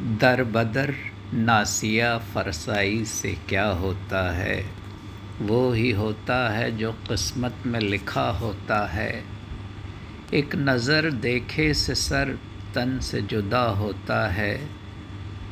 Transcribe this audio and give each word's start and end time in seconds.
दर 0.00 0.44
बदर 0.44 0.94
नासिया 1.34 2.18
फरसाई 2.18 3.04
से 3.04 3.38
क्या 3.48 3.66
होता 3.66 4.32
है? 4.32 4.66
वो 5.42 5.72
ही 5.72 5.90
होता 5.90 6.48
है 6.48 6.76
जो 6.76 6.92
किस्मत 6.92 7.54
में 7.66 7.80
लिखा 7.80 8.30
होता 8.30 8.86
है। 8.86 9.24
एक 10.34 10.56
नज़र 10.56 11.10
देखे 11.10 11.74
से 11.74 11.94
सर 11.94 12.38
तन 12.74 12.98
से 12.98 13.22
जुदा 13.22 13.62
होता 13.62 14.28
है। 14.28 14.68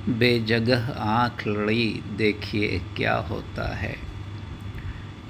बेजगह 0.09 0.93
आँख 0.93 1.47
लड़ी 1.47 2.03
देखिए 2.17 2.83
क्या 2.97 3.15
होता 3.15 3.75
है। 3.77 3.97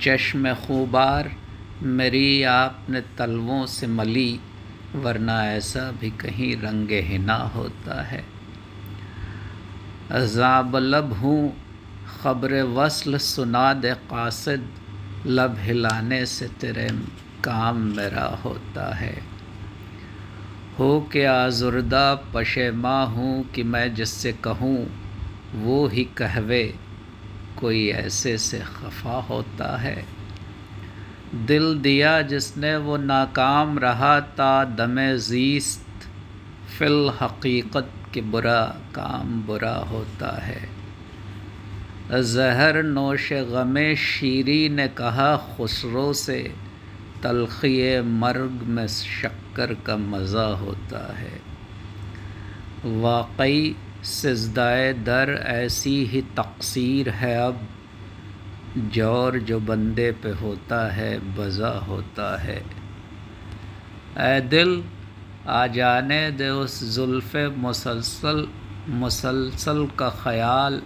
चश्म 0.00 0.54
खूबार 0.54 1.36
मेरी 1.82 2.42
आपने 2.42 3.00
तलवों 3.00 3.66
से 3.66 3.86
मली, 3.86 4.40
वरना 4.94 5.52
ऐसा 5.52 5.90
भी 5.90 6.10
कहीं 6.10 6.56
रंग 6.56 6.88
हिना 6.90 7.34
होता 7.34 8.02
है। 8.02 8.33
अजाब 10.14 10.76
हूँ 11.12 11.56
ख़बर 12.22 12.62
वसल 12.62 13.16
सुना 13.16 13.74
दे 13.74 13.94
कासिद, 13.94 14.68
लब 15.26 15.56
हिलाने 15.58 16.26
से 16.26 16.48
तेरे 16.48 16.88
काम 17.44 17.76
मेरा 17.76 18.40
होता 18.44 18.94
है। 18.94 19.22
हो 20.78 21.08
के 21.12 21.24
आजुर्दा 21.24 22.14
पशेमा 22.34 23.02
हूँ 23.02 23.44
कि 23.44 23.62
मैं 23.62 23.94
जिससे 23.94 24.32
कहूँ, 24.32 24.86
वो 25.54 25.86
ही 25.86 26.04
कहवे, 26.04 26.74
कोई 27.60 27.88
ऐसे 27.88 28.38
से 28.38 28.58
खफा 28.58 29.20
होता 29.20 29.76
है। 29.76 30.04
दिल 31.34 31.78
दिया 31.78 32.22
जिसने 32.22 32.76
वो 32.76 32.96
नाकाम 32.96 33.78
रहा, 33.78 34.20
ता 34.20 34.64
दम 34.64 35.16
ज़ीस्त, 35.16 35.86
फ़िल 36.78 37.12
हकीकत 37.20 37.92
कि 38.14 38.20
बुरा 38.20 38.60
काम 38.94 39.42
बुरा 39.42 39.74
होता 39.74 40.30
है। 40.42 40.68
जहर 42.22 42.82
नोश 42.82 43.32
गम 43.32 43.94
शीरी 43.94 44.68
ने 44.68 44.88
कहा, 44.88 45.36
खुसरो 45.36 46.12
से 46.12 46.54
तलखी 47.22 48.00
मर्ग 48.00 48.62
में 48.66 48.86
शक्कर 48.86 49.74
का 49.74 49.96
मज़ा 49.96 50.46
होता 50.56 51.00
है। 51.16 51.40
वाकई 53.00 53.76
सजदाए 54.04 54.92
दर 54.92 55.30
ऐसी 55.46 56.04
ही 56.04 56.22
तकसीर 56.22 57.08
है 57.08 57.34
अब, 57.36 57.68
जौर 58.78 59.38
जो 59.38 59.60
बंदे 59.60 60.10
पे 60.12 60.30
होता 60.30 60.92
है, 60.92 61.36
बज़ा 61.36 61.68
होता 61.68 62.36
है। 62.42 62.62
ए 64.18 64.40
दिल 64.40 64.84
आ 65.48 65.66
जाने 65.66 66.30
दे 66.30 66.48
उस 66.48 66.94
जुल्फ़ 66.94 67.36
मुसलसल 67.36 68.46
मुसलसल 68.88 69.86
का 69.98 70.08
ख़याल 70.08 70.82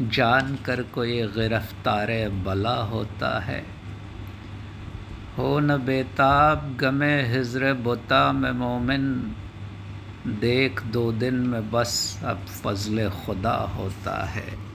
जान 0.00 0.58
कर 0.66 0.82
कोई 0.82 1.22
गिरफ़्तार 1.22 2.10
बला 2.28 2.74
होता 2.74 3.38
है। 3.40 3.64
हो 5.38 5.60
न 5.60 5.76
बेताब 5.76 6.76
गमे 6.80 7.22
हिजर 7.22 7.72
बुता 7.72 8.32
में 8.32 8.52
मोमिन, 8.52 9.34
देख 10.40 10.82
दो 10.82 11.12
दिन 11.12 11.34
में 11.34 11.70
बस 11.70 12.20
अब 12.24 12.46
फजल 12.46 13.08
खुदा 13.10 13.56
होता 13.76 14.24
है। 14.24 14.65